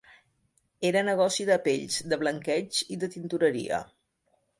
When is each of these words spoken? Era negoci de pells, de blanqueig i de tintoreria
Era 0.89 1.03
negoci 1.09 1.45
de 1.49 1.57
pells, 1.67 1.97
de 2.13 2.19
blanqueig 2.21 2.79
i 2.95 2.99
de 3.05 3.11
tintoreria 3.17 3.83